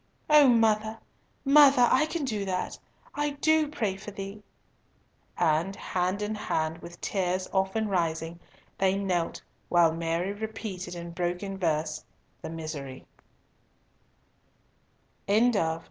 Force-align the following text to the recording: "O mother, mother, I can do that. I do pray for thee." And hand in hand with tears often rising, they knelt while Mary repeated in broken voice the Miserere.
"O 0.31 0.47
mother, 0.49 0.97
mother, 1.45 1.87
I 1.91 2.07
can 2.07 2.25
do 2.25 2.43
that. 2.45 2.79
I 3.13 3.37
do 3.39 3.67
pray 3.67 3.97
for 3.97 4.09
thee." 4.09 4.41
And 5.37 5.75
hand 5.75 6.23
in 6.23 6.33
hand 6.33 6.79
with 6.79 6.99
tears 7.01 7.47
often 7.53 7.87
rising, 7.87 8.39
they 8.79 8.97
knelt 8.97 9.43
while 9.69 9.91
Mary 9.93 10.33
repeated 10.33 10.95
in 10.95 11.11
broken 11.11 11.55
voice 11.55 12.03
the 12.41 12.49
Miserere. 12.49 13.05